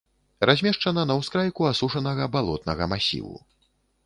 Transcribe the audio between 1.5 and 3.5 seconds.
асушанага балотнага масіву.